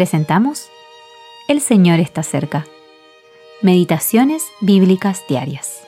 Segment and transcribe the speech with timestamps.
[0.00, 0.70] presentamos
[1.46, 2.66] El Señor está cerca.
[3.60, 5.82] Meditaciones Bíblicas Diarias.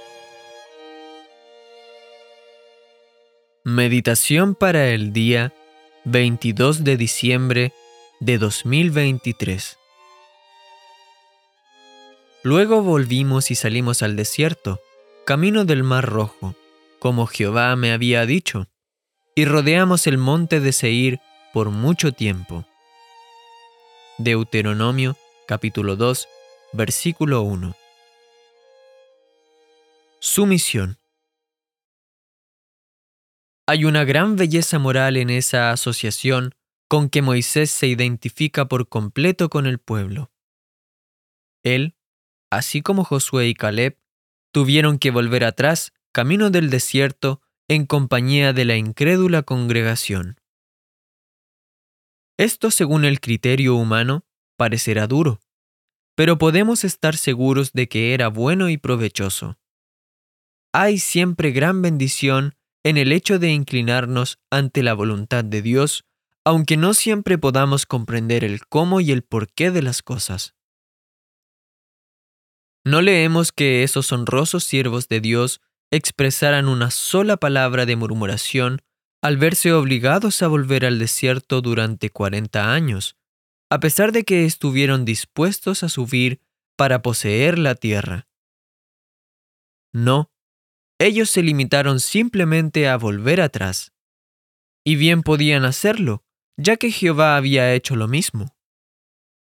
[3.65, 5.55] Meditación para el día
[6.05, 7.73] 22 de diciembre
[8.21, 9.79] de 2023.
[12.43, 14.79] Luego volvimos y salimos al desierto,
[15.25, 16.55] camino del Mar Rojo,
[16.99, 18.67] como Jehová me había dicho,
[19.35, 21.19] y rodeamos el monte de Seir
[21.55, 22.67] por mucho tiempo.
[24.23, 25.17] Deuteronomio
[25.49, 26.29] capítulo 2,
[26.75, 27.75] versículo 1.
[30.21, 31.01] Su misión.
[33.67, 36.55] Hay una gran belleza moral en esa asociación
[36.89, 40.31] con que Moisés se identifica por completo con el pueblo.
[41.65, 41.97] Él,
[42.49, 43.99] así como Josué y Caleb,
[44.53, 50.42] tuvieron que volver atrás, camino del desierto, en compañía de la incrédula congregación.
[52.39, 54.25] Esto, según el criterio humano,
[54.57, 55.41] parecerá duro,
[56.15, 59.59] pero podemos estar seguros de que era bueno y provechoso.
[60.73, 66.05] Hay siempre gran bendición en el hecho de inclinarnos ante la voluntad de Dios,
[66.45, 70.55] aunque no siempre podamos comprender el cómo y el porqué de las cosas.
[72.85, 75.61] No leemos que esos honrosos siervos de Dios
[75.93, 78.81] expresaran una sola palabra de murmuración
[79.23, 83.17] al verse obligados a volver al desierto durante cuarenta años,
[83.71, 86.41] a pesar de que estuvieron dispuestos a subir
[86.77, 88.27] para poseer la tierra.
[89.93, 90.33] No,
[90.99, 93.93] ellos se limitaron simplemente a volver atrás.
[94.85, 96.25] Y bien podían hacerlo,
[96.57, 98.57] ya que Jehová había hecho lo mismo.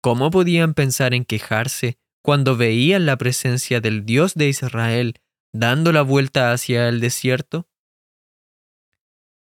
[0.01, 5.19] ¿Cómo podían pensar en quejarse cuando veían la presencia del Dios de Israel
[5.51, 7.67] dando la vuelta hacia el desierto?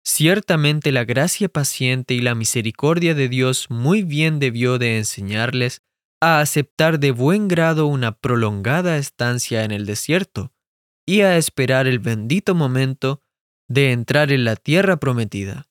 [0.08, 5.82] Ciertamente la gracia paciente y la misericordia de Dios muy bien debió de enseñarles
[6.22, 10.50] a aceptar de buen grado una prolongada estancia en el desierto,
[11.06, 13.20] y a esperar el bendito momento
[13.68, 15.68] de entrar en la tierra prometida.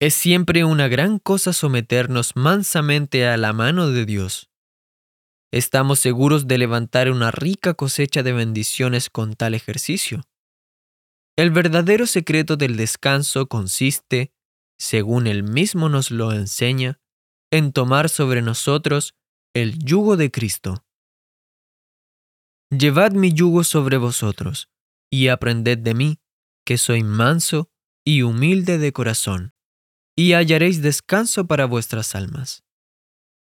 [0.00, 4.50] Es siempre una gran cosa someternos mansamente a la mano de Dios.
[5.52, 10.24] Estamos seguros de levantar una rica cosecha de bendiciones con tal ejercicio.
[11.36, 14.32] El verdadero secreto del descanso consiste,
[14.78, 17.00] según él mismo nos lo enseña,
[17.50, 19.14] en tomar sobre nosotros
[19.52, 20.84] el yugo de Cristo.
[22.70, 24.68] Llevad mi yugo sobre vosotros,
[25.10, 26.20] y aprended de mí,
[26.64, 27.68] que soy manso
[28.04, 29.54] y humilde de corazón,
[30.16, 32.64] y hallaréis descanso para vuestras almas.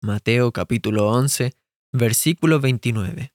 [0.01, 1.53] Mateo capítulo 11,
[1.93, 3.33] versículo 29.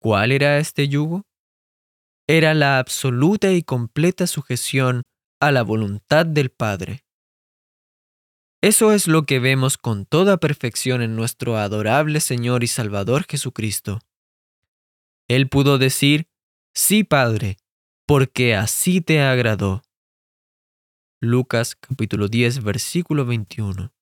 [0.00, 1.24] ¿Cuál era este yugo?
[2.26, 5.02] Era la absoluta y completa sujeción
[5.40, 7.04] a la voluntad del Padre.
[8.62, 14.00] Eso es lo que vemos con toda perfección en nuestro adorable Señor y Salvador Jesucristo.
[15.28, 16.28] Él pudo decir,
[16.72, 17.58] sí, Padre,
[18.06, 19.82] porque así te agradó.
[21.20, 23.92] Lucas capítulo 10 versículo 21.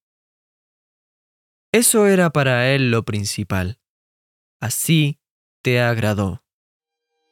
[1.72, 3.80] Eso era para él lo principal.
[4.60, 5.18] Así
[5.62, 6.44] te agradó.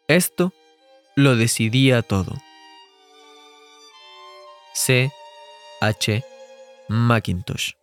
[0.09, 0.53] Esto
[1.21, 2.37] lo decidía todo.
[4.75, 5.11] C.
[5.81, 6.25] H.
[6.89, 7.80] Macintosh.